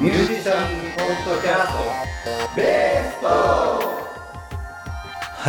[0.00, 0.58] ミュージシャン
[0.96, 1.72] ポッドキャス
[2.52, 3.80] トベーストは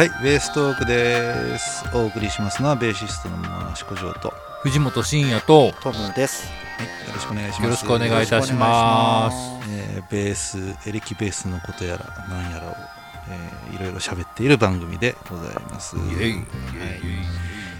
[0.03, 1.85] い、ベーストークです。
[1.93, 3.37] お送りしますのはベーシストの
[3.71, 4.33] 益子城と、
[4.63, 6.47] 藤本慎也とトムです
[6.79, 6.83] は。
[6.83, 7.63] い、よろしくお願いします。
[7.63, 9.35] よろしくお願いいたします。
[9.69, 10.57] えーベース、
[10.89, 12.75] エレキベースのことやら、なんやらを、
[13.29, 15.95] えーいろいろ喋っている番組でございます。
[15.95, 16.45] イエイはい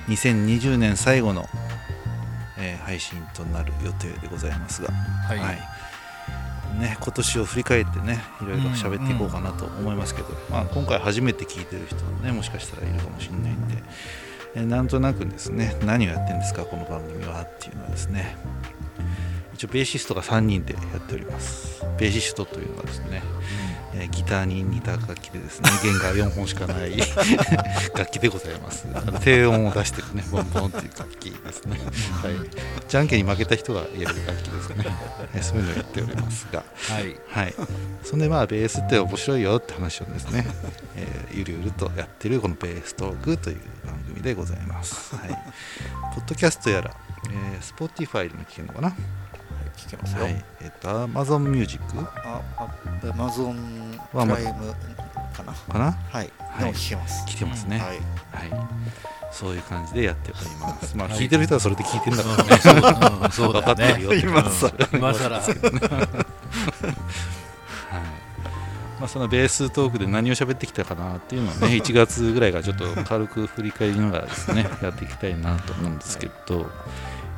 [0.07, 1.47] 2020年最後の、
[2.59, 4.89] えー配信となる予定でございますが、
[5.27, 5.39] はい、
[6.79, 13.75] ね、今年を振り返ってねいろいろ喋っていこうかなと思いますけど、まあ、今回初めて聞いてる人もねもしかしたらいるかもしれないんで、
[14.55, 18.35] えーなんとなくですね何をやってるんですかこの番組はっていうのはですね
[19.59, 21.83] 一応ベーシストが3人でやっております。
[21.97, 23.21] ベーシストというのはですね、
[23.93, 26.97] えーギターに似た楽器でですね弦が4本しかない
[27.93, 28.87] 楽器でございます。
[29.19, 31.77] 低音を出してるねボンボンっていう楽器ですね、
[32.21, 32.33] はい、
[32.87, 34.85] じゃんけんに負けた人がやる楽器ですね、
[35.33, 36.63] え ーそういうのをやっておりますが。
[36.75, 37.19] はい。
[37.27, 37.53] はい、
[38.05, 40.47] そんでまあベースって面白いよって話をですね、
[40.95, 45.17] えーゆるゆるとやってるこのベーストークという番組でございます。
[45.17, 45.29] はい、
[46.15, 46.95] ポッドキャストやら、
[47.29, 48.95] えー、Spotify でも聞けるのかな、
[49.79, 50.23] 聞けますよ。
[50.23, 50.45] はい。
[50.61, 52.63] えっ、と Amazon Music あ、あ、
[53.09, 54.75] アマゾンプはまライム
[55.33, 55.53] かな？
[55.53, 55.91] かな？
[55.91, 56.29] はい。
[56.39, 56.73] はい。
[56.73, 57.25] 聞けます。
[57.25, 58.49] 来てますね、はい。
[58.49, 58.67] はい、
[59.31, 60.97] そういう感じでやっております。
[60.97, 63.73] まあはい聞いてる人はそれで聞いてるんだからね、そうだね。
[63.73, 64.87] ってるよって今更。
[64.97, 65.35] 今更。
[65.39, 65.49] はい。
[68.99, 76.69] まあ、そのベーストークで何を喋ってきたかなっていうのをね 1月ぐらいからちょっと軽く振り返りながらですねやっていきたいなと思うんですけど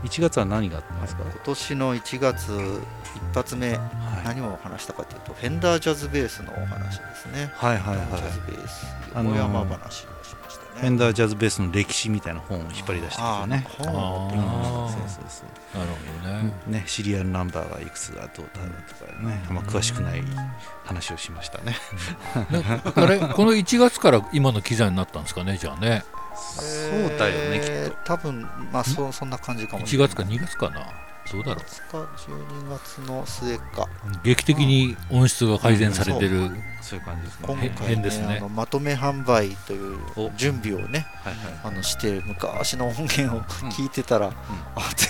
[0.03, 2.81] 1月は何があったんですか、今年の1月
[3.15, 3.79] 一発目、はい、
[4.25, 7.51] 何を話したかというと、フェンダージャズベースのお話ですね。
[7.53, 8.07] はいはいはい。
[8.07, 10.81] ジャズベース、山話をしましたね。
[10.81, 13.67] フェンダージャズベースの歴史みたいな本を引っ張り出してきてね。
[13.67, 14.89] あー本を持ってきましたあー。
[14.89, 15.43] そうそうそ
[15.75, 15.79] う。
[15.79, 16.53] なるほどね。
[16.79, 18.61] ねシリアルナンバーがいくつだどうだ
[18.99, 20.23] とかねあんま詳しくない
[20.83, 21.75] 話をしましたね。
[22.49, 26.03] ねあれこの1月から今の機材になったんですかねじゃあね
[26.35, 30.07] そうだよねきっとえー多分まあそそんな感じかもし1れない。
[30.09, 30.85] 月か2月かな
[31.31, 31.61] どうだろ。
[31.61, 33.87] う月か12月の末か。
[34.23, 37.53] 劇的に音質が改善されてる、そういう感じですね。
[37.65, 38.27] へ今回変ですね。
[38.27, 40.31] ねあのまとめ販売というお。
[40.35, 43.41] 準備をねはいはいあのして昔の音源を
[43.71, 44.31] 聞いてたら、ん。
[44.31, 44.35] あ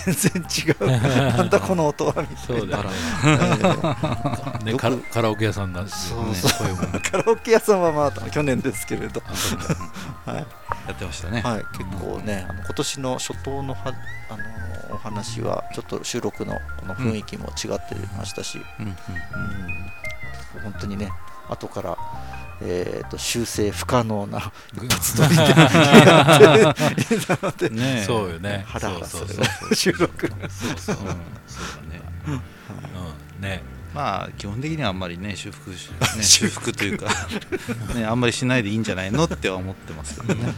[0.05, 0.85] 全然違う。
[1.37, 2.83] なんだこの音はみたいな。
[2.83, 6.75] そね、カラカラオケ屋さんだし、ね、そうそう。
[6.75, 6.99] 声も。
[7.01, 9.21] カラオケ屋さんはまあ去年ですけれど、
[10.25, 10.45] はい。
[10.87, 13.93] やってましたね、はい、結構ねあの今年の初頭のは
[14.29, 18.91] あのお話はちょっと収録のこの雰囲気も違ってましたし、うんうん。
[18.91, 18.97] うん。
[20.63, 21.11] 本当にね
[21.49, 21.97] 後から、
[22.61, 25.35] えー、と修正不可能な一発撮り
[27.69, 28.03] でねえ。
[28.05, 28.63] そうよね。
[28.67, 29.45] ハラハラするそう。
[29.45, 30.27] そう収録。
[30.27, 30.39] そう
[30.77, 31.05] そう、そう。
[31.05, 31.19] だね
[32.27, 32.31] う
[33.39, 33.63] ん、ね
[33.93, 36.71] まあ基本的にはあんまりね修復し、ね、 修復。
[36.71, 37.07] というか
[37.95, 40.53] ねあんまりしないでいいんじゃないのっては思ってますけどね、はい、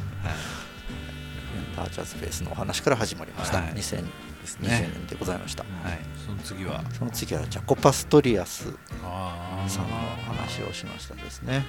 [1.76, 3.74] ダージャズベースのお話から始まりました、はい。
[3.74, 4.04] 2020
[4.42, 4.90] ですね。
[4.94, 6.00] 年でございました、はい。
[6.26, 6.84] その次は？
[6.92, 8.74] その次はジャコ・パストリアス
[9.04, 11.66] あさんのお話をしましたですね、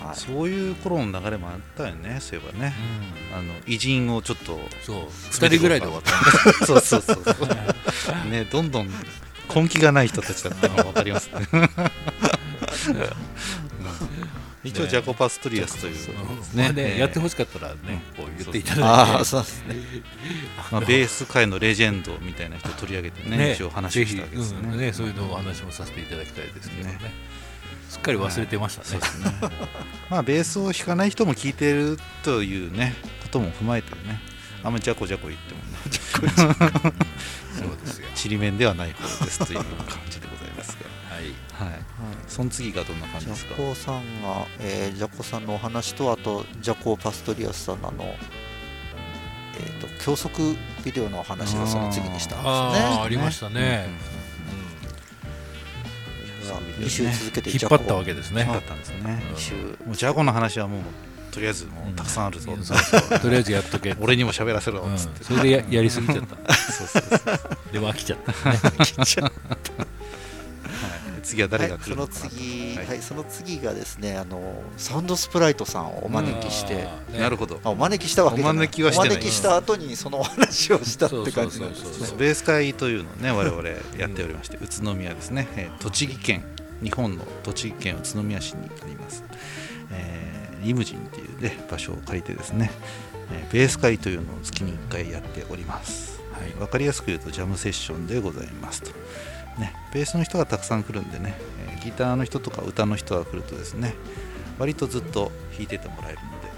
[0.00, 2.74] はい、そういう頃の流れもあったよねそういえばね。
[3.30, 3.38] うん。
[3.38, 4.96] あの偉人をちょっとそう。
[5.06, 6.12] 2人ぐらいで終わった
[6.66, 8.30] そうそうそうそう。
[8.30, 8.90] ねどんどん
[9.54, 11.46] 根気がない人たちだったのが分かりますね
[14.64, 15.94] 一応ジャコ・パストリアスという
[16.56, 16.72] ね。
[16.72, 18.82] ね、えーやってほしかったらね、こう言っていただいて。
[18.82, 19.76] ああ そうですね。
[20.72, 24.76] まあ、ベース界のレジェンドみたいな人を取り上げてね一応話をしたわけですね。
[24.76, 26.94] ねそういうのをお話もさせていただきたいですけどね。
[26.94, 27.12] ね。
[27.90, 29.00] すっかり忘れてましたね。
[30.08, 34.20] まあベースを弾かない人も聞いてるというねことも踏まえてね。
[34.62, 36.94] あんまりジャコジャコ言ってもね。
[37.54, 38.08] そうですよ。
[38.14, 39.66] ちりめんではない方ですという感
[40.08, 40.43] じでございます
[41.58, 41.68] はい。
[41.68, 41.80] がはい。
[42.28, 43.54] その次がどんな感じジですか？
[43.54, 52.50] ャコさんが、えージャコさんのお話とあとジャコ・パストリアスさんのあの、えー、と教則ビデオのお話がその次にしたんですね。
[52.50, 53.88] ああありましたね、
[56.78, 58.44] 2週続けて引っ張ったわけですね。
[58.44, 59.22] だったんですね。
[59.34, 59.54] 2週。
[59.86, 60.82] もうジャコの話はもう
[61.30, 66.54] とりあえずもうたくさんあるぞ、そうそうとりあえずやっとけ、 俺にも喋らせろうんっつって、それでややりすぎちゃった。
[66.54, 67.40] そうそうそう。
[67.72, 68.50] でも飽きちゃった。
[68.50, 69.93] ねはい
[71.24, 77.56] 次は誰が来るはい、そののかははいいその次がですねあのサウンドスプライトさんをお招きして、あーねなるほど。
[77.56, 78.56] まあ、お招きしたわけじゃない。
[78.56, 79.08] お招きはしてない。
[79.08, 82.18] お招きした後にそのお話をしたって感じなんですね。
[82.18, 83.68] ベース会というのをね我々
[83.98, 86.44] やっておりまして宇都宮ですね、えー栃木県
[86.82, 89.24] 日本の栃木県宇都宮市にあります、
[89.90, 92.70] えーリムジンっていう、ね、場所を借りてですね、
[93.32, 98.90] えーベース会というのを月に1回やっております、はい、分かりやすく言うとジャムセッションでございますと
[99.58, 101.34] ね、ベースの人がたくさん来るんでね、
[101.68, 103.94] えーギターの人とか歌の人が来るとですね
[104.58, 106.48] 割とずっと弾いててもらえるので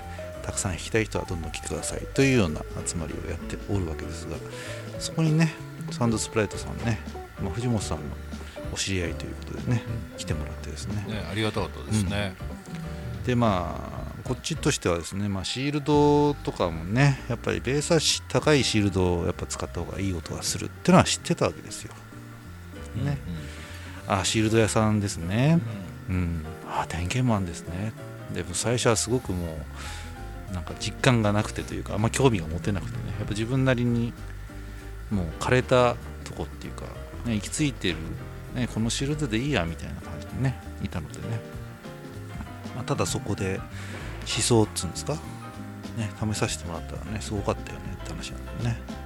[0.43, 4.37] たくさん弾きたい人はどんどん来てくださいというような集まりをやっておるわけですが
[5.01, 5.53] そこにね
[5.91, 7.01] サウンドスプライトさんね、
[7.43, 8.05] まあ、藤本さんの
[8.73, 9.83] お知り合いということでね
[10.17, 11.05] 来てもらってですね。
[11.09, 12.35] ねありがたかったですね、
[13.25, 21.95] でまあこっちとしてはですね、まあ、シールドとかもねやっぱりベースはし高いシールドをやっぱ使った方がいい音がするっていうのは知ってたわけですよ。
[23.05, 23.19] ね、
[24.07, 25.61] あシールド屋さんですね。
[26.09, 27.93] うん、あ電源マンですね。
[28.33, 29.59] でも最初はすごくも
[30.51, 33.15] うなんか実感がなくてというかあんま興味が持てなくてね。
[33.19, 34.13] やっぱ自分なりに
[35.11, 36.85] もう枯れたとこっていうか、
[37.25, 37.97] ね、行き着いてる、
[38.55, 41.41] ね、このシールドでいいやみたいな感じでねいたのでね、
[42.75, 43.61] まあ、ただそこで
[44.23, 45.15] 思想っつうんですか、
[45.97, 49.06] ね、試させてもらったらねすごかったよねって話なんだよねね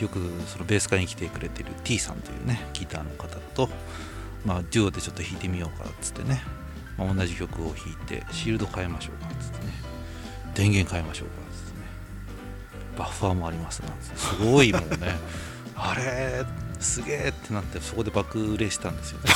[0.00, 3.68] よくそのベース会に来てくれてる T さんというねギターの方と、
[4.44, 6.42] まあ、デュオでちょっと弾いてみようかっつってね、
[6.96, 9.72] まあ、同じ曲を弾いてシールド変えましょうかっつってね
[10.54, 11.86] 電源変えましょうかっつってね
[12.98, 14.96] バッファーもありますなんてすごいもんね。
[15.76, 16.44] あ れ
[16.80, 19.26] すげえってなってそこで爆売れしたんですよね。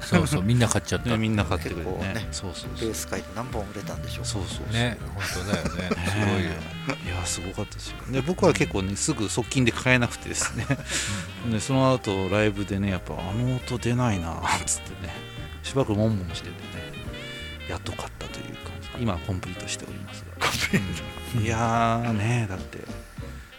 [0.00, 1.10] そうそうみんな買っちゃった。
[1.10, 2.14] ねみんな買ってくれてね。
[2.14, 2.88] ねそうそうそう。
[2.88, 4.24] ベース界で何本売れたんでしょう。
[4.24, 5.70] そうそうそうね本当だよね。
[6.10, 6.50] すごいよ。
[6.50, 6.56] ね
[7.06, 7.96] いやすごかったですよ。
[8.10, 10.66] で僕は結構ねすぐ側近で買えなくてですね。
[11.50, 15.14] でその後ライブでねやっぱあの音出ないなっつってね。
[15.62, 16.56] しばらくモンモンしててね。
[17.68, 18.88] やっと買ったという感じ。
[19.00, 20.48] 今はコンプリートしておりますが。
[21.38, 21.44] うん。
[21.44, 22.78] いやーねだって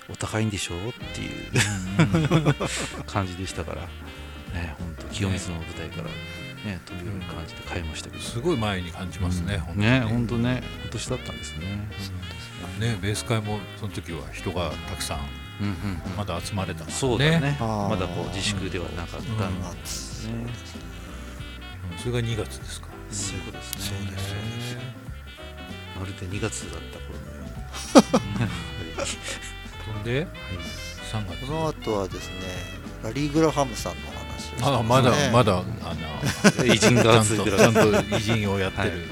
[0.10, 0.76] お高いんでしょ？
[0.76, 0.80] っ
[1.16, 1.52] ていう
[3.06, 3.82] 感じでしたから。
[4.54, 6.04] ね本当清水の舞台から
[6.70, 8.22] ね飛び降りる感じで買いましたけど。
[8.24, 10.00] すごい前に感じますね、本当にね。
[10.02, 11.90] 本当ね今年だったんですね。
[12.80, 12.98] ね。
[13.02, 15.20] ベース会もその時は人がたくさん
[15.62, 15.74] うんうん
[16.12, 16.16] うん。
[16.18, 17.58] まだ集まれたそうだね。
[17.60, 20.34] まだこう自粛ではなかったんですね、
[21.92, 21.98] うん。
[21.98, 22.88] それが2月ですか。
[23.10, 23.98] そういうことですね。
[24.00, 24.78] そうですそうです。
[26.00, 27.44] まるで2月だった頃のよ
[28.28, 29.08] うに
[29.86, 30.28] ほんで
[31.12, 31.46] ？3月。
[31.46, 32.34] この後はですね
[33.04, 34.78] ラリー・グラハムさんの話をしてますね。
[34.78, 35.64] あまだまだあ
[36.64, 37.58] の 偉人がついてる。
[37.58, 37.80] ちゃんと
[38.16, 39.06] 偉人をやってる、ね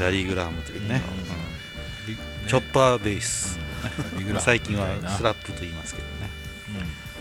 [0.00, 1.02] ラリー・グラハムというね、
[2.06, 2.48] リうん。
[2.48, 3.58] チョッパーベース、
[4.18, 4.86] リグラ最近は
[5.16, 6.30] スラップと言いますけどね、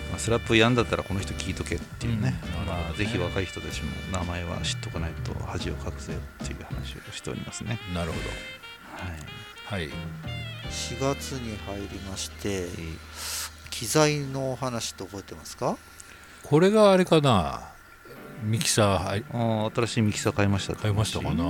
[0.09, 2.65] まあ、スラップやんだったらこの人聞いとけっていうね、うん。
[2.65, 6.13] まあ、ぜひ若い人たちも名前は知っとかないと恥をかくぜ
[6.43, 7.79] っていう話をしておりますね。
[7.93, 8.29] なるほはいど。
[8.29, 9.89] はい4
[10.99, 12.67] 月に入りまして
[13.69, 15.77] 機材のお話って覚えてますか？
[16.43, 17.61] これがあれかな？
[18.43, 19.25] ミキサーはい。
[19.31, 21.43] あー新しいミキサー買いました買いましたかな？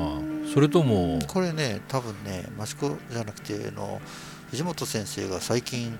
[0.53, 4.01] それともこれね多分ね益子じゃなくてあの
[4.49, 5.97] 藤本先生が最近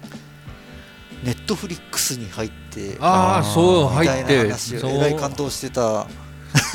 [1.24, 6.08] ネットフリックスに入ってああそうみたいな入って話をえらい感動してた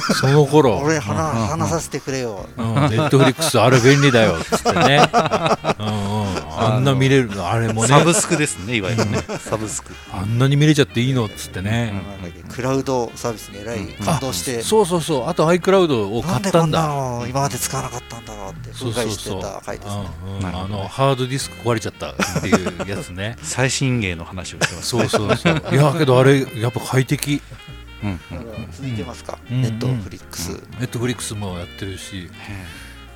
[0.01, 0.79] その頃。
[0.79, 2.47] 俺うん話話させてくれよ。
[2.57, 2.75] うん。
[2.75, 4.37] ネットフリックスあれ便利だよ。
[4.41, 5.01] っつってね、
[5.79, 7.89] うんうん、あんな見れるのあれもね。
[7.89, 9.23] サブスクですねいわゆるね。
[9.39, 9.95] サブスク。
[10.13, 11.27] あんなに見れちゃっていいの？
[11.27, 11.93] っつってね、
[12.49, 15.29] クラウドサービスにえらい感動して、そうそうそう。
[15.29, 16.83] あと iCloud を買ったんだ。
[16.83, 19.43] なの今まで使わなかったんだろうってそうしてそう。
[19.43, 20.05] た回ですね。
[20.45, 23.37] あのハードディスク壊れちゃったっていうやつね。
[23.43, 25.63] 最新鋭の話をしてますそうそうそう。
[25.73, 27.41] いやけどあれやっぱ快適
[28.73, 29.63] 続いてますか、うん。
[29.63, 32.31] Netflix、Netflix もやってるし。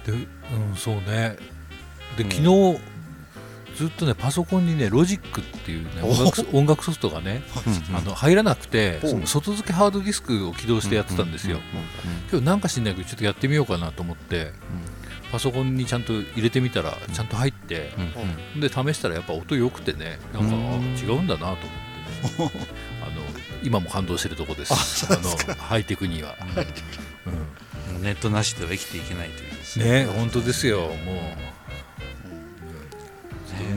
[0.07, 0.17] でう
[0.73, 1.37] んそうね。
[2.17, 2.31] でうん。
[2.31, 2.95] 昨日
[3.75, 7.43] ずっとねパソコンにねロジックっていうね音楽音楽ソフトがね
[7.91, 11.59] うんあの入らなくて外付けハードディスクを起動してやってたんですよ。
[12.31, 14.53] 今日なんか知んないけどちょっとやってみようかなと思って
[15.33, 17.93] パソコンにちゃんと入れてみたらちゃんと入って
[18.55, 20.55] うんで試したらやっぱ音良くてねなんか
[21.03, 21.47] 違うんだなと
[22.39, 22.67] 思ってね
[23.65, 25.07] 今も感動してるとこです。
[25.11, 26.45] あのハイテクには、う
[27.91, 27.97] ん。
[27.97, 28.03] うん。
[28.03, 29.43] ネットなしでは生きていけないと
[29.81, 30.07] いうね。
[30.07, 30.81] 本当ですよ。
[30.81, 30.91] もう、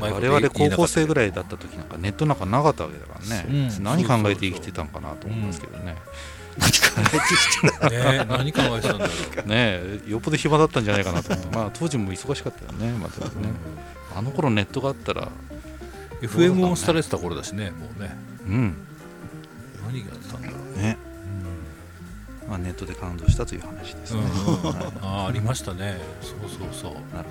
[0.01, 3.79] 我々高校生ぐらいだった時なんかネットなんかなかったわけだからね、う。
[3.79, 5.95] ん何考えて生きてたんかなと思いますけどね、
[6.57, 9.13] 何考えてきたね何考えてたんだろ
[9.45, 9.47] う。
[9.47, 11.55] ねえよっぽど暇だったんじゃないかなと思って。
[11.55, 13.31] まあ当時も忙しかったよねまたね。
[14.15, 15.29] あの頃ネットがあったら。
[16.21, 18.15] FM も廃れてた頃だしねもうね。
[18.45, 18.86] うん
[19.87, 20.97] 何がやってたんだろうね、
[22.47, 24.21] まあ、ネットで感動したという話ですね、
[25.01, 25.97] あーありましたね。
[26.21, 26.91] そうそうそう。
[27.15, 27.29] なる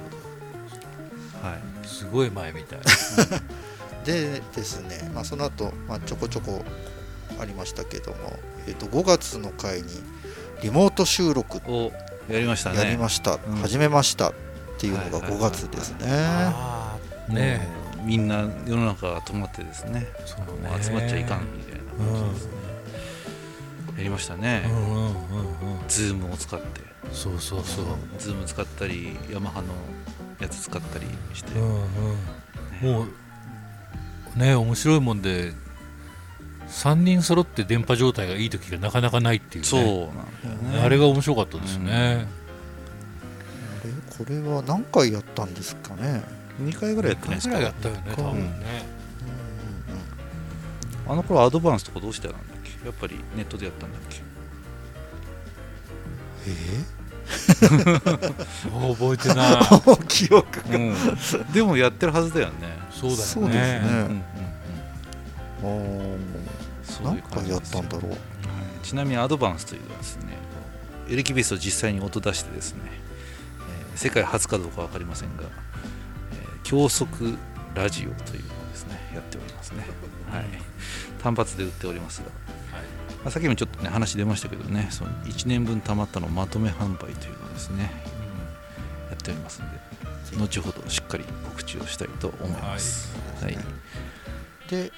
[1.32, 1.48] ほど。
[1.48, 1.86] はい。
[1.86, 2.78] すごい前みたい。
[4.04, 6.64] でですね、まあ、その後、まあちょこちょこ
[7.40, 9.88] ありましたけども、えー、と5月の回に
[10.62, 11.92] リモート収録お
[12.28, 12.78] やりましたね。
[12.78, 13.56] やりました、うん。
[13.56, 14.34] 始めましたっ
[14.78, 15.40] ていうのが5はいはいはい。
[15.42, 16.06] はい月ですね。
[17.28, 17.86] ね。
[18.04, 20.06] みんな世の中が止まってですね。
[20.24, 21.75] そうもう集まっちゃいかんみたいな
[23.96, 24.62] やりましたね、
[25.88, 26.80] Zoom を使って。
[27.12, 27.86] そうそうそう。
[28.18, 29.68] Zoom 使ったりヤマハの
[30.40, 33.02] やつ使ったりして、うんうん。
[33.04, 33.06] も
[34.36, 35.52] うね面白いもんで
[36.68, 39.68] 3人揃って電波状態がいい時がなかなかないっていうね。
[39.68, 40.84] そうなんだよね。
[40.84, 42.26] あれが面白かったですね、
[43.82, 46.22] あれこれは何回やったんですかね
[46.60, 47.54] ？2回ぐらいやってないですか？
[47.56, 48.84] ぐらいやったよね多分ね、
[51.08, 52.86] あの頃アドバンスとかどうしてたんだっけ？
[52.86, 54.22] やっぱりネットでやったんだっけ？
[58.70, 59.62] もう覚えてない。
[60.06, 60.94] 記憶うん、
[61.52, 62.78] でもやってるはずだよね。
[62.90, 63.24] そうだよね。
[63.26, 63.80] そうですね。
[63.82, 64.22] うんうんうん。
[65.62, 66.18] あー
[66.84, 68.10] そういう何回やっ感じですよたんだろう。
[68.12, 68.20] はい。
[68.84, 70.36] ちなみにアドバンスというのはですね
[71.08, 75.48] エレキベースを実際に音出してですね、えー世界初かどうか分かりませんが、えー
[76.62, 77.36] 教則
[77.74, 79.84] ラジオというのをですねやっておりますね、
[80.36, 80.46] はい、
[81.22, 82.26] 単発で売っておりますが、
[83.26, 87.90] まあ、さっきもちょっとね話出ましたけどねその1年分たまったのをまとめ販売というのをですね
[89.10, 89.86] やっておりますので
[90.38, 93.58] 後ほどしっかり告知をしたいと思います、はい。
[94.68, 94.92] で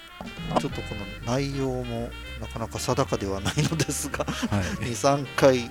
[0.61, 0.95] ちょっとこ
[1.26, 4.87] の内容もなかなか定かではないのですがはい。
[4.87, 5.71] 23回、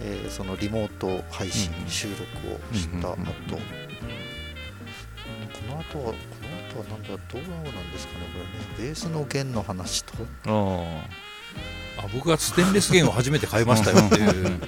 [0.00, 1.88] えーそのリモート配信うん。
[1.88, 3.22] 収録をした後、うん。
[3.22, 3.28] うん。
[3.28, 3.38] うん。
[5.68, 6.14] この後はこ
[6.74, 8.38] の後はなんだどうなんですかねこ
[8.78, 10.12] れねベースの弦の話と。
[10.46, 11.04] あ
[12.00, 14.60] あ僕がステンレス弦を初めて買いましたよっていう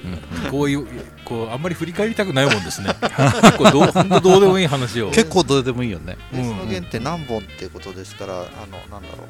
[0.51, 0.85] こういう
[1.23, 2.89] こうあんまり振り返りたくないもんですね。
[2.99, 5.07] 結構どう本当どうでもいい話を。
[5.07, 6.17] あ結構どうでもいいよね。
[6.33, 9.27] ベースの弦って何本っていうことでしたら、あのなんだろう。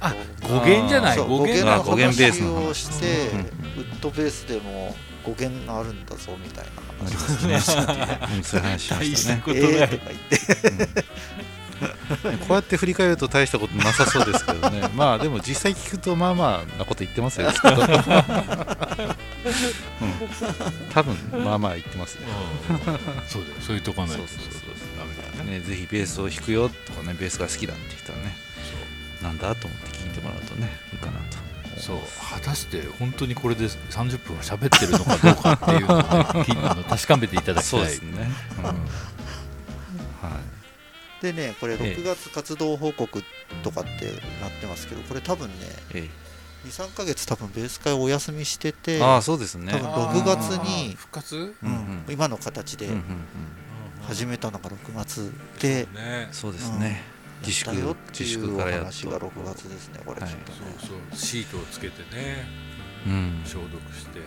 [0.00, 0.16] あこ
[0.48, 1.16] う語源じゃない。
[1.16, 2.62] そう語源あ語源の語源ベースの話。
[2.64, 9.36] 話をして、ウッドベースでも語源があるんだぞみたいな話をうんそういう話しま大したね。
[9.36, 9.70] したことえない。
[9.70, 11.04] ーとか言って
[12.46, 14.88] こうやって振り返ると大したことなさそうですけどね。
[14.94, 17.50] まあでも実際聞くとまあまあなこと言ってますよ。
[17.52, 17.78] きっと、うん、
[20.92, 22.20] 多分まあまあ言ってますよ。
[23.28, 23.54] そうだよ。
[23.60, 24.16] そういうとこはない。
[24.16, 24.50] そうそうそう
[24.98, 25.58] ダメだよね。
[25.58, 28.36] ねぜひベースを弾くよとかねベースが好きだって人はね
[29.22, 31.38] なんだと思って聞いてもらうとねいいかなと。
[31.80, 31.98] そう。
[32.30, 35.86] 果たして本当にこれで30分喋ってるのかどうかっていう
[36.60, 37.80] のを、ね、確かめていただきたい。
[37.80, 38.64] そうですね、うん。
[38.64, 40.53] はい
[41.24, 41.96] でねこれええ。
[41.96, 43.22] 6月活動報告
[43.62, 43.90] とかって
[44.40, 45.54] なってますけどこれ多分ね
[45.94, 46.08] え
[46.66, 49.72] 23ヶ月多分ベース会お休みしててえああそうですね。
[49.72, 49.88] 多分
[50.22, 51.54] 6月に復活？
[51.62, 52.88] うん今の形で
[54.06, 57.02] 始めたのが6月でねそうですね、
[57.40, 60.58] 自粛よって自いうお話が6月ですねこれきっはいとね。
[60.78, 62.46] そうそうシートをつけてね
[63.06, 63.42] うん。
[63.44, 64.20] 消毒して。
[64.20, 64.24] ね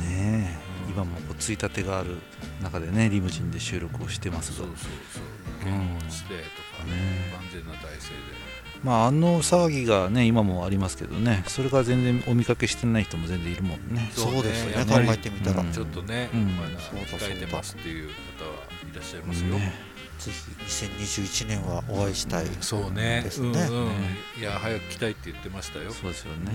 [0.00, 0.92] え、うん。
[0.92, 2.16] 今もこうついたてがある
[2.62, 4.58] 中でねリムジンで収録をしてますが。
[4.58, 4.76] そうそう
[5.14, 5.22] そう
[5.58, 5.64] うん。
[5.64, 6.40] 検温してと
[6.78, 8.48] か、ね万全な体制で
[8.82, 11.42] まああの騒ぎがね今もありますけどね。
[11.48, 14.10] それが全然お見かけしてない人も全然いるもんね。
[14.14, 15.06] そうですよね。
[15.06, 15.62] 考えてみたら。
[15.62, 15.72] うん。
[15.72, 16.56] ちょっとね、うん。
[16.56, 17.26] まだそうだそうだ。
[17.26, 18.52] 控えてますっていう方は
[18.90, 19.72] いらっしゃいますよ、ね。
[20.18, 23.22] ぜひ2021年はお会いしたいそうね。
[23.24, 23.48] ですね。
[23.48, 23.88] うんうん。
[23.88, 23.94] ね。
[24.38, 25.90] いや早く来たいって言ってましたよ。
[25.92, 26.52] そうですよね、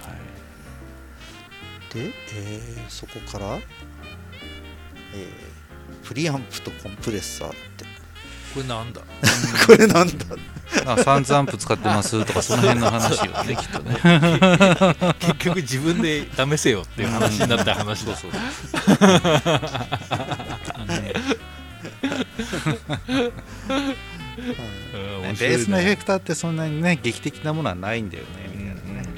[0.00, 0.14] は
[1.92, 1.94] い。
[1.94, 3.58] で、えーそこから、
[5.12, 5.59] えー
[6.04, 7.84] プリアンプとコンプレッサーって。
[8.54, 9.00] これなんだ？
[9.66, 10.24] これなんだ？
[10.86, 13.96] あサンズアンプ使ってますとかその辺の話をね きっとね。
[15.20, 29.12] 結局自分で試せよっていう話になった話だそうベースのエフェクターってそんなにね劇的なものはないんだよねみたいなね、なんか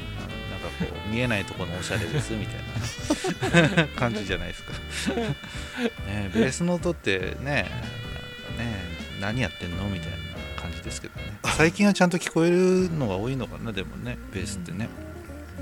[0.81, 2.62] こう見えないところのおしゃれですみたいな
[3.97, 4.73] 感じじゃないですか、
[6.07, 7.71] ね、ベースの音ってね
[8.59, 8.77] ね
[9.21, 10.17] 何やってんのみたいな
[10.61, 11.39] 感じですけどね。
[11.57, 14.89] 最近はちゃんと聞こえるのが多いのかなでもねベースってね。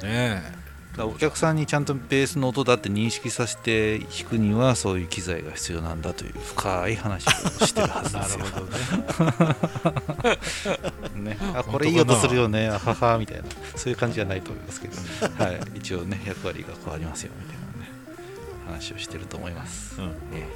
[0.03, 0.60] ね
[0.97, 7.31] だお客さんにちゃんとベースの音だって認識させて弾くにはそういう機材が必要なんだという深い話を
[7.67, 8.45] してるはずなですよ。
[8.45, 8.67] るほど
[11.23, 11.31] ね。
[11.35, 12.69] ね、あこれいい音するよね。
[12.69, 13.45] あははみたいな。
[13.77, 14.97] そういう感じじゃないと思いますけど、
[15.45, 17.91] はい、一応ね役割が変わりますよみたいなね
[18.67, 20.09] 話をしてると思います、うん。
[20.33, 20.47] え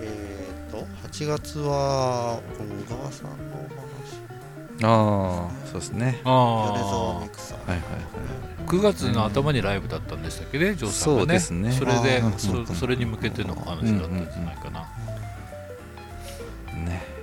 [0.00, 0.34] え。
[0.68, 4.23] ーと8月はこの小川さんのおえ
[4.82, 6.20] ああそうですね。
[6.24, 7.82] 話米沢あ美久さんはいはいはい。
[8.66, 11.38] あ9月の頭にライブだったんでしたっけねジョーさんがね。
[11.38, 11.72] そうですね。
[11.72, 12.22] それで
[12.66, 13.98] そそれに向けての話だったんじゃ
[14.42, 14.86] ないかな、ね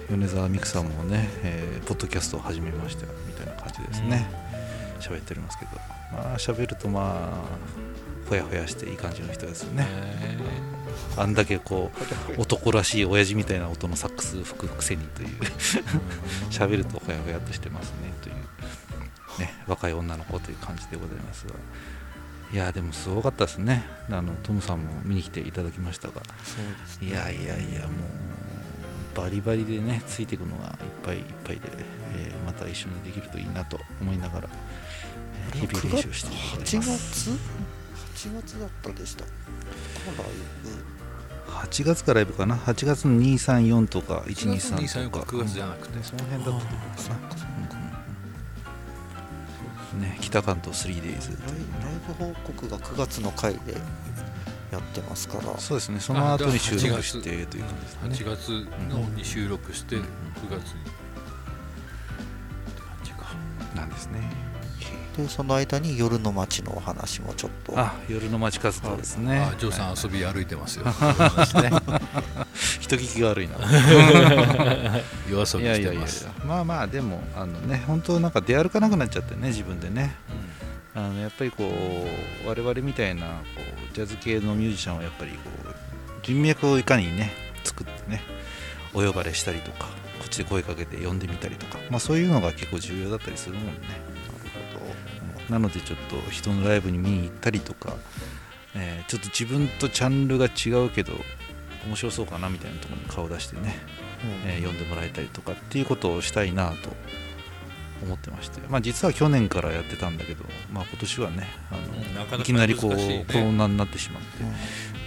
[0.10, 4.30] 米沢美久さんもね、えーポッドキャストを始めましたみたいな感じですね
[5.02, 5.72] 喋、っておりますけど。
[6.12, 9.88] まあ喋るとまあほやほやしていい感じの人ですよね。
[9.90, 10.38] へ
[11.18, 11.92] あんだけこ
[12.38, 15.30] う男らしい親父みたいな音のサックス吹くくせにという。
[16.50, 18.36] 喋るとほやほやっとしてますねという。
[19.40, 21.54] ね、若い女の子という感じでございますが。
[22.54, 23.86] いやでもすごかったですね。
[24.10, 26.16] あのトムさんも見に来ていただきましたが。
[26.44, 28.41] そうですいやいやいやもう
[29.16, 31.62] バリバリでねついていくのがいっぱいいっぱいで、
[32.16, 34.50] えーまた一緒にできるといいなと思いながら、
[35.54, 37.30] えー日々練習しており8ます。
[38.16, 39.24] 月？8月だったでした。
[39.24, 39.30] か
[40.18, 40.28] ライ
[40.64, 41.52] ブ。
[41.52, 45.26] 8月からライブかな？8月の234とか123 234とか。
[45.26, 45.98] か9月じゃなくて。
[45.98, 47.10] ねその辺だったと思います。
[47.10, 47.16] な
[50.00, 51.20] ね北関東 3days ライライ
[52.08, 53.76] ブ報告が9月の回で
[54.72, 55.58] やってますから。
[55.60, 56.00] そうですね。
[56.00, 58.36] その後に収録してという感じですね。
[58.36, 58.50] 8月
[58.90, 60.02] のに収録して9
[60.50, 60.60] 月に。
[60.60, 60.64] っ
[62.74, 63.26] て感じか。
[63.76, 64.52] なんですね。
[65.18, 67.74] でその間に夜の街のお話もちょっと。
[67.78, 69.40] あ夜の街活動ですね。
[69.40, 70.86] あジョーさん遊び歩いてますよ。
[72.80, 73.56] 人聞きが悪いな。
[75.30, 76.08] 夜遊びいやいやいやいや。
[76.08, 80.16] してますまあまあでもあのね本当なんか出歩かなくなっちゃってね自分でね。
[80.96, 81.70] あのやっぱりこ
[82.46, 85.38] う我々みたいなこうジャズ系のミュージシャンはやっぱりこ
[85.70, 85.76] う
[86.24, 87.32] 人脈をいかにね
[87.64, 88.22] 作ってね
[88.94, 89.86] お呼ばれしたりとか
[90.20, 93.72] こっちで声かけて呼んでみたりとか、まあ、そういうのが結構重要だったりするもんね。
[95.50, 97.96] なのでちょっと人のライブに見に行ったりとか、
[98.74, 101.12] えーちょっと自分とジャンルが違うけど
[101.86, 103.76] 面白そうかなみたいなところに顔を出してね、
[104.46, 104.50] うん。
[104.50, 106.76] えー呼んでもらえたりとかっていうことをしたいなと
[108.04, 114.50] 思ってまして、まあ、実は去年からやってたんだけど、まあ、今年はねあのうんなかなかいきなりこう、コロナになってしまって、うん。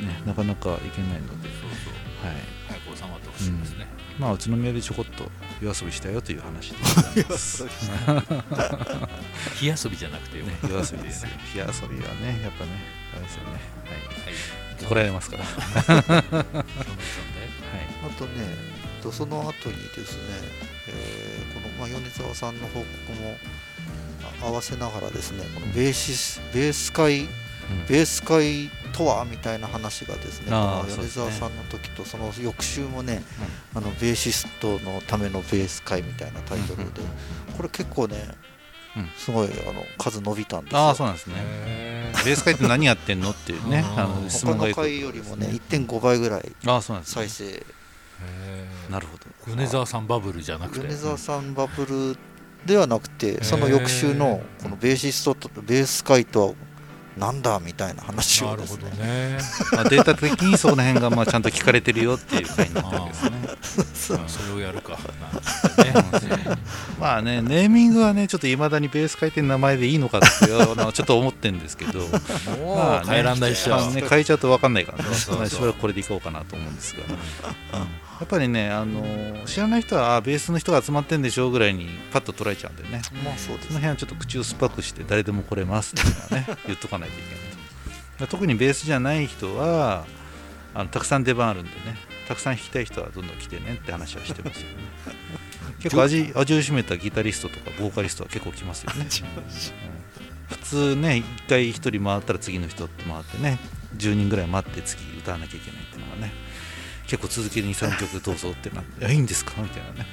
[0.09, 2.27] ね、なかなかいけないので、そうそう。
[2.27, 2.37] はい。
[2.69, 3.87] 早く収まってほしいですね、
[4.19, 7.67] まあ、宇都宮でちょこっと夜遊びしたよという話でございます。
[9.57, 11.31] 火遊びじゃなくてよ、ね、夜遊びですよ。
[11.53, 12.71] 火遊びはね、やっぱね、
[13.13, 13.51] あれですよね。
[13.85, 13.99] はい。
[13.99, 14.31] は
[14.81, 15.45] い、怒られますから。
[15.45, 16.15] は
[16.53, 16.65] い。
[18.05, 20.23] あとねとその後にですね、
[20.89, 22.85] えーこの、まあ、米沢さんの報告
[23.23, 23.37] も
[24.43, 27.29] あ合わせながらですねこのベーシスベース会
[27.89, 30.47] ベース会とはみたいな話がですね
[30.83, 31.09] うですね。
[31.09, 33.23] 沢さんの時とその翌週もね、
[33.75, 37.01] あのベーシストのためのベース会みたいなタイトルで、
[37.57, 38.17] これ結構ね、
[38.97, 39.09] うん。
[39.17, 40.79] すごいあの数伸びたんですよ。
[40.79, 41.35] ああ、そうなんですね。
[41.39, 44.81] へベース会って何やってんのっていうね、あの質他の問がよく。
[44.83, 47.67] 回よりもね1.5倍ぐらいああ、そうなんです、再生え
[48.91, 49.25] なるほど。
[49.55, 50.87] 米沢さんバブルじゃなくて。
[50.87, 52.17] 米沢さんバブル
[52.67, 56.55] ではなくてその翌週のこのベーシストとベース会とは
[57.17, 59.39] なんだみたいな話なるほをですねどね。
[59.73, 64.19] まあ、データ的にその辺がまあちゃんと聞かれてるよっていう回になったわけですね。
[64.19, 64.93] まあそれをやるか。
[64.95, 64.99] ね。
[66.99, 72.01] まあね、ネーミングはね、ちょっといまだにベース会って名前でいいのかっていうのはちょっと思ってるんですけど、
[72.59, 73.05] もまあね。
[73.05, 77.87] う変えらんないっしね、変えちゃうと分かんないからね、しばらくこれでいこうかなと思うんですが、や
[78.25, 79.03] っぱりね、あの
[79.47, 87.45] 知らない人は、あベースの人が集まってんでしょうぐらいにパッと捉えちゃうんでね、まあそうですその辺はちょっと口を酸っぱくして、誰でも来れますってね、 言っとかないといけない
[88.19, 88.27] と。
[88.27, 90.07] 特にベースじゃない人は
[90.75, 94.77] あの、たくさん出番あるんでね、たくさん弾きたい人はどんどん来てねって話はしてますよね。
[95.81, 99.01] 結構味味を占めたギタリストとかボーカリストは結構来ますよね。
[99.01, 99.05] う
[100.55, 103.59] ん普通ね、一回一人回ったら次の人って回ってね、
[103.97, 105.84] 10人ぐらい待って次歌わなきゃいけない
[107.07, 109.53] 結構続けて2、3曲どうぞってなって、 いや、いいんですか？
[109.59, 110.07] みたいなね、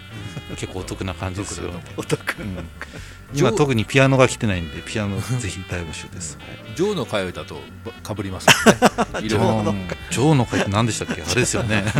[0.56, 1.71] 結構お得な感じですよ。
[1.97, 2.67] お得うん。
[3.34, 6.38] 今特にピアノが来てないんで、ピアノぜひ大募集です。
[6.75, 7.62] ジョーの会だと
[8.04, 8.47] かぶります
[9.13, 9.30] もんね。
[9.30, 9.73] ジョー
[10.12, 11.21] ジョーの会って何でしたっけ？
[11.21, 11.86] あれですよね。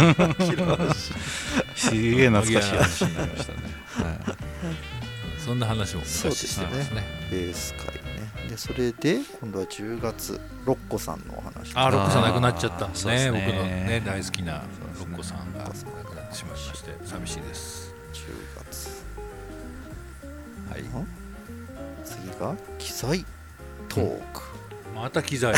[1.76, 3.60] すげえ懐かしい話になりましたね。
[3.94, 4.36] はい。
[5.44, 6.68] そんな話もそう昔ですね。
[6.68, 7.28] してますね。
[7.32, 8.01] ベース会ね
[8.52, 13.32] でそれで今度は10月ロッコさんのお話あロッコさん亡くなっちゃったんですね。
[13.32, 14.64] ね僕のね大好きな
[15.00, 17.96] ロッコさんが亡くなってしまいまして寂しいです。
[18.12, 18.20] 10
[18.70, 19.04] 月。
[20.70, 20.84] はい。
[22.04, 23.26] 次が機材
[23.88, 24.42] トーク。
[24.94, 25.54] また機材。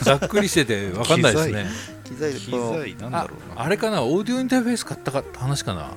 [0.00, 1.66] ざっくりしてて分かんないですね。
[2.04, 2.32] 機材。
[2.32, 3.62] 機材なんだあろうな。
[3.62, 4.02] あれかな？
[4.02, 5.90] オーディオインターフェース買ったか話かな？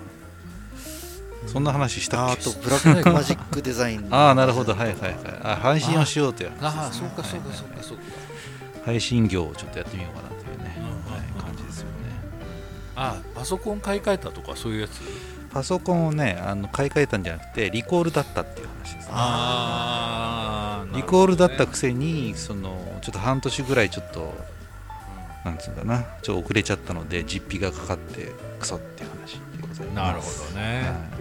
[1.47, 4.73] そんな話したああとブラックマジックデザインの ああ、なるほど。
[4.73, 5.15] はいはいはい。
[5.43, 8.03] あ配信をしようという話ああそうかそうかそうかそうか
[8.85, 11.91] 配信業をちょっとやってみようかなというね、うんはい、感じですよね。
[12.95, 15.01] あパソコン買い替えたとかそういうやつ？
[15.53, 19.11] パソコンをね、あの買い替えたんじゃなくて、リコールだったっていう話ですね。
[19.11, 24.33] ああリコールだったくせに、そのちょっと半年ぐらいちょっと、
[25.43, 29.95] なんつうかな、ちょっと遅れちゃったので、実費がかかって、クソっていう話でございます。
[29.95, 31.20] なるほどねはい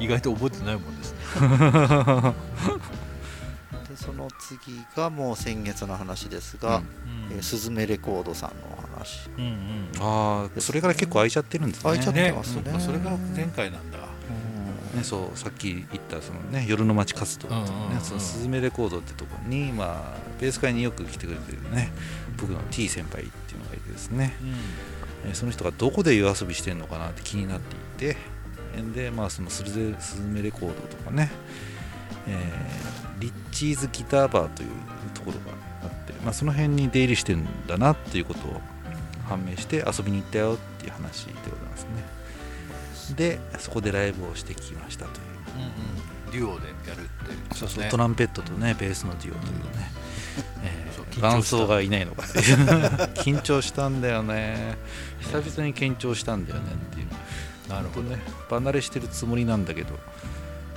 [0.00, 1.18] 意外と覚えてないもんですね。
[3.88, 6.84] でその次がもう先月の話ですが、うん。
[7.36, 9.30] えースズメレコードさんのお話。
[9.38, 9.88] うんうん。
[10.00, 11.82] ああ、それから結構空いちゃってるんですね。
[11.84, 12.62] 空いちゃってねますね。
[12.66, 12.80] うん。
[12.80, 13.98] それが前回なんだ。
[13.98, 14.98] うん。
[14.98, 21.90] ね、そうさっき言ったその、ね、夜の街活動とかね、うんうんうんそのスズメレコードってところに、まあ、ベース会によく来てくれてるね
[22.38, 24.34] 僕の T 先輩っていうのがいてですね、
[25.24, 28.16] えーその人がどこで夜遊びしてるのかなって気になっていて
[28.92, 31.30] で、まあ、そのスズメスズメレコードとかね、
[32.26, 34.68] えーリッチーズギターバーという
[35.14, 38.60] ところがあって、まあ、その辺に出入りしてるんだなっていうことを
[39.28, 43.14] 判明して遊びに行ったよっていう話でございますね。
[43.16, 45.32] でそこでライブをしてきましたという。
[46.32, 49.92] デュオでやるっていうそうそうねトランペットとねベースのデュオというね、
[51.02, 51.28] う緊張した。
[51.28, 52.22] 伴奏がいないのか
[53.22, 54.76] 緊張したんだよね。
[55.20, 57.06] 久々に緊張したんだよねっていう
[57.72, 58.08] なるほど。
[58.08, 59.98] ね離れしてるつもりなんだけど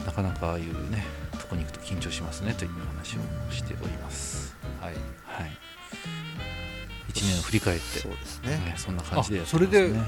[0.06, 1.04] なかなかああいうね
[1.40, 4.56] とこに行くと緊張しますねという話をしております。
[4.80, 4.94] はい。
[5.26, 5.52] はい。
[7.12, 8.50] 1年を振り返ってそうですね。
[8.58, 10.02] ねそんな感じでそれでもう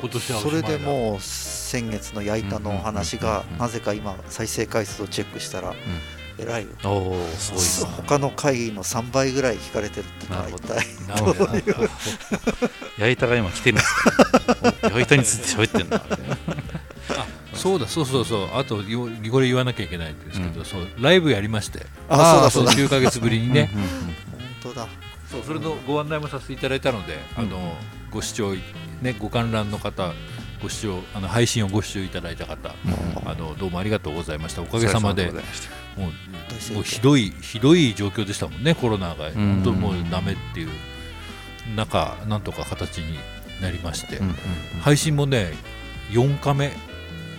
[0.00, 6.68] 今年はそれでもう先月の焼いたの話がうんうんうんうんなぜか今再生回数をチェックしたらえらいよ。
[6.84, 10.64] おおすごいですね他の回の3倍ぐらい聞かれてるってのはなるほど。
[10.64, 11.48] 一体なるほど
[12.98, 13.94] 矢板が今来てるんです。
[13.94, 16.02] か矢板について喋ってんだ
[17.10, 18.48] あそうだそうそうそう。
[18.54, 20.64] あとよこれ言わなきゃいけないんですけど、うん。
[20.64, 21.86] そうライブやりまして。
[22.08, 22.84] あそうだそうだ。
[22.84, 23.70] 9ヶ月ぶりにね。
[23.74, 23.90] うんうんうん。
[23.90, 24.14] 本
[24.62, 24.88] 当だ。
[25.30, 27.76] そうそれのご案内もさせていただいたので、あの
[28.10, 28.54] ご視聴
[29.00, 30.12] ねご観覧の方
[30.60, 32.74] ご視聴あの配信をご視聴いただいた方、
[33.24, 34.62] あのどうもありがとうございました。
[34.62, 35.32] おかげさまで
[35.96, 39.30] もうもうひどいひどい状況でしたもんねコロナが。
[39.30, 39.32] ん。
[39.32, 40.70] 本当もうダメっていう。
[41.76, 43.18] 中なんとか形に
[43.60, 44.34] なりまして、うんうん
[44.80, 45.52] 配信もね
[46.10, 46.72] 4カメ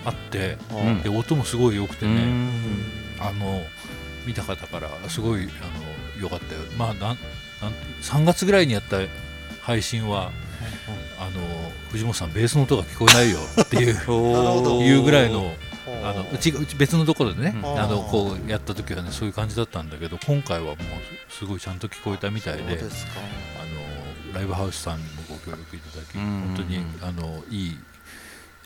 [0.04, 1.02] あってうん。
[1.02, 2.46] で音もすごい良くてうん。
[2.46, 2.52] ね、
[3.20, 3.62] あの
[4.26, 5.50] 見た方からすごいあの
[6.22, 6.60] 良かったよ。
[6.78, 7.16] まあなんなん
[8.02, 8.98] 3月ぐらいにやった
[9.62, 10.30] 配信は
[11.18, 11.30] あの
[11.90, 13.94] 藤本さんベースの音が聞こえないよっていう
[14.82, 15.54] いうぐらいの
[15.86, 17.80] あのうちうち別のところでね、うん。
[17.80, 20.76] あのこうやった時はねそういう感じだったんだけど今回はもう
[21.28, 22.72] すごいちゃんと聞こえたみたいであの
[24.34, 27.78] ライブハウスさんにもご協力いただき、うん本当にあのいい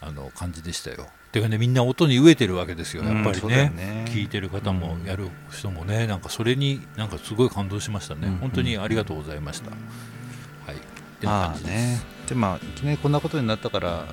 [0.00, 1.08] あの感じでしたよ。
[1.32, 9.70] てかねみんな音に飢えてるわけですよやっぱりうんそうだよね,、ね聞いてる方もやる人もねなんかそれになんかすごい感動しましたね、うん本当にありがとうございました。
[9.70, 9.76] は
[10.72, 10.76] い。
[10.76, 10.78] っ
[11.20, 11.72] て感じです。
[11.72, 12.00] ね。
[12.28, 14.04] でまあいきなりこんなことになったから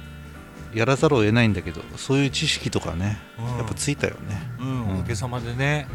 [0.74, 3.58] やらざるを得ないんだけどそういう知識とかねうん。
[3.58, 4.96] やっぱついたよね、うん、うん。
[4.96, 5.88] おかげさまでね、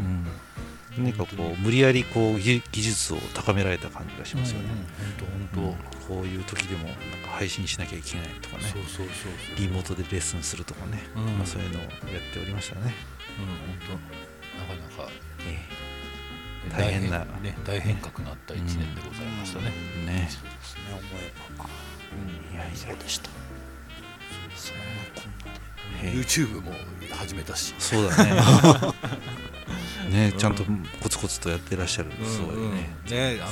[0.97, 4.67] うん、何かこう無理やりこう技技術を高められた感じがしますよね、
[5.47, 5.75] 本当本
[6.09, 7.01] こういう時でもなんか
[7.37, 8.69] 配信しなきゃいけないとか当、ね。
[8.73, 9.59] そうそうそうそう。
[9.59, 11.37] リモートでレッスンするとかね、うん。
[11.37, 11.91] まあ、そういうのをやっ
[12.33, 12.93] ておりましたね、
[13.37, 13.99] うん本
[14.57, 14.73] 当。
[14.73, 15.11] なかなか。
[15.47, 15.59] え
[16.75, 17.19] 大変な。
[17.41, 19.71] ね大変革なった一年でございましたね。
[20.03, 20.13] えね。
[20.23, 20.49] ですね
[20.89, 21.65] 思えば。
[22.53, 22.75] いやいや。
[22.75, 23.29] そうでした
[24.59, 24.83] そんな
[26.11, 26.71] YouTube も
[27.11, 28.41] 始めたし、そうだね。
[30.09, 30.63] ねちゃんと
[31.01, 32.41] コツコツとやってらっしゃるす。
[32.41, 33.51] ごいね、ねあの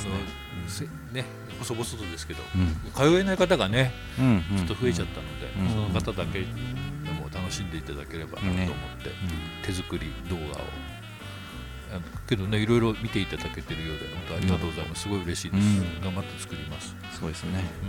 [0.66, 1.24] せね
[1.58, 2.92] 細々とですけど、うん。
[2.92, 6.46] 通えない方がねうんちょっと増えちゃったので、うんその方だけで
[7.12, 8.66] も楽しんでいただければなと思っ
[9.02, 9.14] て、ね。
[9.62, 10.64] 手作り動画を。
[11.90, 16.00] あのけどねいろいろ見ていただけてるようで本当ありがとうございます、すごい嬉しいです、うん。
[16.02, 17.64] 頑張って作ります、すごいですね。
[17.82, 17.86] う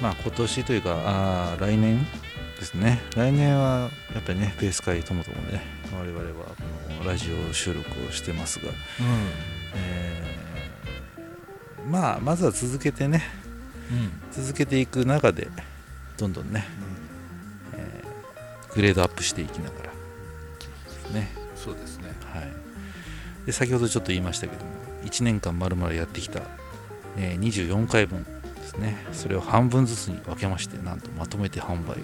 [0.00, 2.06] まあ今年というかあー来年
[2.58, 3.00] ですね。
[3.16, 8.74] 来年はやっぱりねベース会ともともね我々はこのラジオ収録をしてますが、ん。
[9.74, 13.22] えーまあまずは続けてね
[13.90, 14.42] うん。
[14.44, 15.48] 続けていく中で
[16.18, 16.66] どんどんね、
[17.74, 19.90] えーグレードアップしていきながら
[21.12, 21.28] ね。
[21.56, 22.14] そうですね。
[22.32, 22.52] はい。
[23.46, 24.70] で先ほどちょっと言いましたけども
[25.04, 26.42] 1年間まるまるやってきた、
[27.16, 28.24] えー24回分
[28.72, 29.06] ですね。
[29.12, 31.94] それを半分ずつに分けましてなんとまとめて販売を、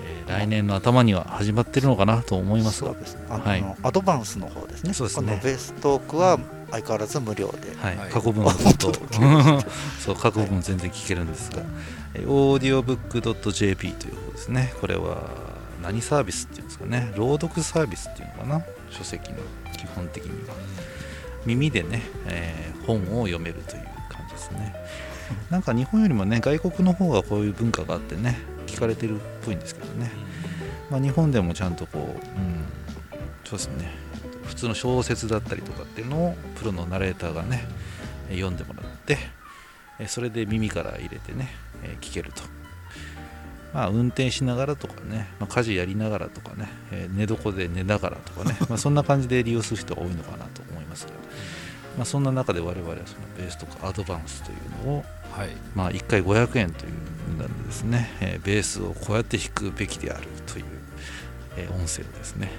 [0.00, 2.94] えー来年の頭には始まってるのかなと思いますが。
[3.28, 3.64] あの、はい。
[3.82, 4.92] アドバンスの方ですね。
[4.94, 5.40] そうですね。
[5.42, 6.38] ベーストークは
[6.70, 7.96] 相変わらず無料で、はい。
[7.96, 8.10] はい。
[8.10, 8.92] 過去分をずっと。
[10.00, 11.62] そう過去分全然聞けるんですが、
[12.14, 14.72] えー audiobook.jp という方ですね。
[14.80, 15.28] これは
[15.82, 17.12] 何サービスっていうんですかね。
[17.16, 18.64] 朗読サービスっていうのかな。
[18.90, 19.38] 書籍の
[19.76, 20.54] 基本的には。
[21.44, 24.74] 耳でね、えー本を読めるという感じですね
[25.50, 30.10] なんか日本よりもね外国の方がこういう文化があってね聞かれてるっぽいんですけどね、
[30.90, 32.64] まあ、日本でもちゃんとこう、うん、
[33.44, 33.90] そうですね。
[34.44, 37.64] 普通の小説だったりとかっていうのをプロのナレーターがね
[38.28, 39.18] 読んでもらって
[40.08, 41.48] それで耳から入れてね
[42.00, 42.42] 聞けると。
[43.72, 51.12] まあ運転しながらとかね、まあ、家事やりながらとかね、えー寝床で寝ながらとかね、まあ、そんな感じで利用する人が多いのかなと思いますが、
[51.96, 55.50] まあ、そんな中で我々はそのベースとかアドバンスというのをはい。
[55.74, 56.92] まあ、1回500円という
[57.36, 60.64] 値段でですね、えーベースをこうやって弾くべきであるという
[61.56, 62.50] えー音声をですね、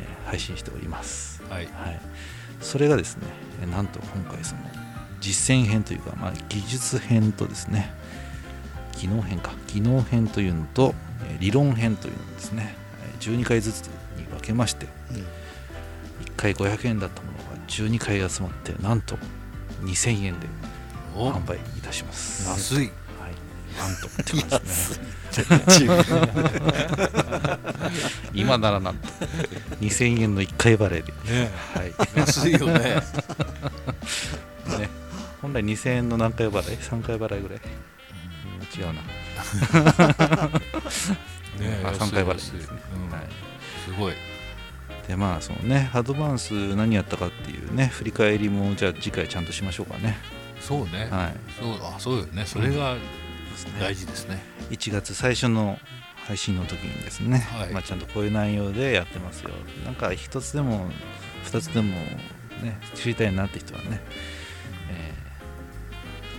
[0.00, 1.66] えー配信しております、はい。
[1.66, 2.00] はい、
[2.60, 3.26] それがですね
[3.62, 4.62] えーなんと今回その
[5.20, 7.92] 実践編というか、まあ、技術編とですね
[8.98, 9.52] 技能編か。
[9.66, 10.94] 技能編というのと
[11.28, 12.76] えー理論編というのをですね
[13.18, 15.16] えー12回ずつに分けましてうん。
[15.16, 15.24] 1
[16.36, 19.16] 回500円だったものが12回集まってなんと
[19.82, 20.46] 2000円で
[21.14, 22.48] お販売いたします。
[22.48, 22.76] 安い。
[22.76, 22.88] はい、
[23.78, 25.14] なんとって感じですね。
[28.34, 29.08] 今ならなんと。
[29.80, 31.50] 2000円の1回払いで、ね。
[31.74, 31.94] はい。
[32.16, 32.72] 安いよね。
[34.78, 34.88] ね、
[35.42, 38.92] 本来2000円の何回払い ?3 回払いぐらい、うん、違うな、
[41.60, 41.80] ね。
[41.84, 42.34] あ安い3回払い。
[42.34, 42.60] ですね、
[42.94, 43.10] うん。
[43.10, 43.22] はい、
[43.84, 44.14] すごい。
[45.06, 45.90] でまあそのね。
[45.92, 47.88] アドバンス何やったかっていうね。
[47.88, 50.16] 振り返りもじゃあ次回ちゃんとしましょうかね
[50.66, 51.08] そうね。
[51.10, 51.36] はい。
[51.58, 52.44] そうあそうよね。
[52.46, 52.96] それが
[53.78, 54.42] 大事ですね。
[54.70, 55.78] 1月最初の
[56.26, 57.70] 配信の時にですね、はい。
[57.70, 59.50] まあ、ちゃんとこういう内容でやってますよ。
[59.84, 60.88] なんか一つでも
[61.44, 61.94] 二つでも
[62.62, 64.00] ね知りたいなって人はね、
[64.90, 65.24] えー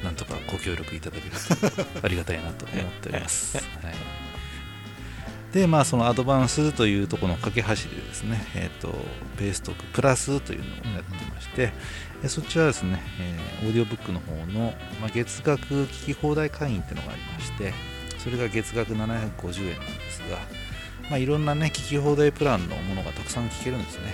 [0.03, 3.95] なんとかご協力いただけるとありがたいなと思っております、 はい、
[5.55, 8.93] でまあそのアドバンスというところの架け橋でですねえっ、と
[9.39, 11.71] ベーストークプラスというのをやってまして、
[12.21, 17.73] えそっちはですね、えーオーディオブックの方の、まあ、月額聞き放題会員っていうのがありまして
[18.17, 20.39] それが月額750円なんですが、
[21.09, 24.13] まあ、いろんなね聞き放題プランのものがたくさん聞けるんですね。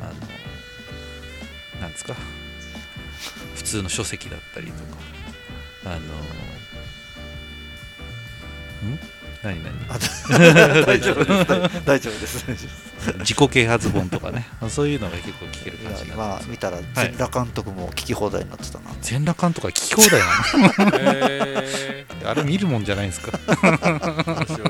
[0.00, 2.14] あのなんですか？
[3.54, 4.80] 普通の書籍だったりとか。
[5.84, 5.98] あの
[8.90, 9.13] ん？
[9.44, 9.72] 何何？
[9.90, 9.98] あ
[10.86, 11.84] 大丈夫です。
[11.84, 12.44] 大丈夫です。
[13.18, 14.46] 自己啓発本とかね。
[14.70, 16.44] そういうのが結構聞ける感じます。
[16.46, 20.26] 今見たら全裸監督も聞き放題になってたな、全裸監とか聞き放題な
[20.98, 23.38] への あれ見るもんじゃないんですか？
[23.46, 23.68] え
[24.26, 24.68] 面白い。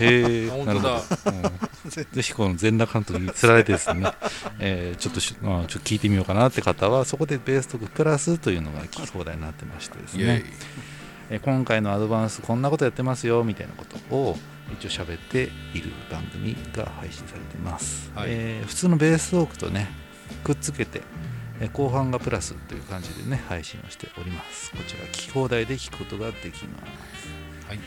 [0.00, 1.00] へえ本当だ。
[1.26, 4.10] うん、ぜひこの全裸監督につられてですね、
[4.58, 10.44] えーちょっとし、まあ、ちょっと聞いてみようかなって方はそこでベーストプラスというのが聞き放題になってましてですね、
[11.30, 14.36] えー今回のアドバンスこんなことやってますよみたいなことを
[14.72, 18.30] 一応喋っている番組が配信されてます、はい。
[18.30, 19.88] えー普通のベーストークとね
[20.44, 21.02] くっつけて
[21.60, 24.70] えー後半がプラスという感じでね配信をしております。
[24.72, 27.28] こちら聞き放題で聞くことができます。
[27.68, 27.78] はい。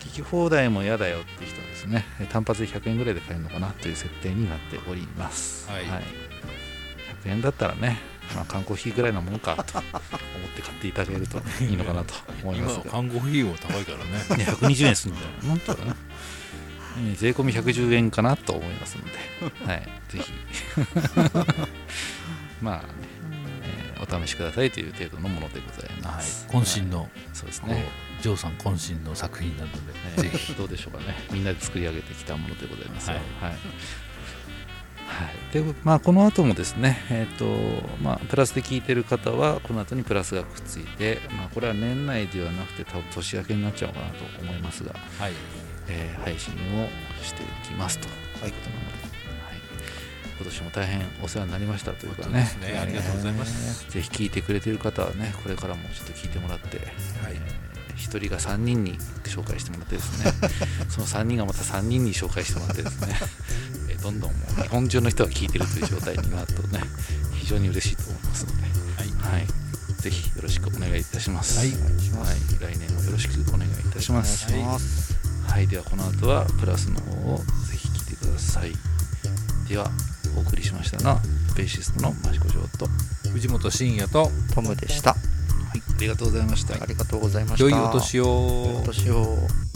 [0.00, 2.04] 聞き放題も嫌だよって人はですね。
[2.20, 5.84] えー単発で100円ぐらいで買えるのかなという設定になっております、はい。
[5.84, 7.98] 100円だったらね、
[8.34, 12.76] まあ、缶コーヒーぐらいのもんかと思って買っていただけると いいのかなと思い今ます。
[12.78, 14.44] がは看護費用高いからね。
[14.44, 15.30] ね120円するんだよ。
[15.46, 15.94] 本当だね。
[16.98, 19.10] えー税込み110円かなと思いますので、
[19.64, 20.32] はい、ぜひ。
[22.60, 22.88] まあね、
[23.62, 27.84] えーお試しくださいという程度のものでございます、渾身のそうですこね。
[28.18, 29.70] うジョーさん渾身の作品なの
[30.16, 30.54] でぜひ。
[30.54, 31.14] どうでしょうかね。
[31.30, 33.16] みんなで作り上げてきたものでございますよ。
[33.40, 33.50] はい。
[33.50, 33.58] はい、
[35.10, 35.52] はい。
[35.52, 37.44] でまあ、この後もですね、えーと
[38.00, 45.32] まあ、プラスで聞いてる方はこの後にプラスがくっついて、まあ、これは年内ではなくて多分年明けになっちゃうかなと思いますが、はい。
[45.88, 46.88] えー配信を
[47.22, 48.06] していきますと。
[48.06, 48.08] い。
[48.08, 48.52] うことなので、はい、
[50.36, 52.48] 今年も大変お世話になりましたというかね。
[52.60, 52.78] ね。
[52.78, 53.90] ありがとうございます。
[53.90, 56.86] ぜひ聞いてくれてる方はねこれからもちょっと聞いてもらって、はい。
[57.34, 60.32] えー一人が3人に紹介してもらってですね。
[60.88, 66.80] その3人がまた3人に紹介してもらってですね、えーどんどんもう日本中の人が聞いてるという状態になるとね
[67.34, 69.38] 非常に嬉しいと思いますので、はい。
[69.38, 69.46] はい、
[70.02, 71.58] ぜひよろしくお願いいたします。
[71.58, 71.68] はい。
[71.68, 74.46] はい、来年もよろしくお願いいたします。
[75.46, 78.72] はい、ではこの後はプラスの方をぜひ聞いてください。
[79.68, 79.90] では
[80.36, 81.20] お送りしましたのは
[81.56, 82.90] ベーシストの益子城と、は
[83.32, 85.10] 藤本慎也とトムでした。
[85.10, 86.82] い、ありがとうございました。
[86.82, 87.64] ありがとうございました。
[87.64, 88.24] 良いお年を。
[88.24, 89.69] 良いお年を